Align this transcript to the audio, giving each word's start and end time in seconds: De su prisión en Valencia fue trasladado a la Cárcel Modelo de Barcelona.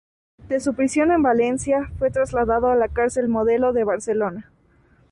De 0.49 0.59
su 0.59 0.73
prisión 0.73 1.11
en 1.11 1.21
Valencia 1.21 1.91
fue 1.99 2.09
trasladado 2.09 2.71
a 2.71 2.75
la 2.75 2.87
Cárcel 2.87 3.27
Modelo 3.27 3.71
de 3.71 3.83
Barcelona. 3.83 4.49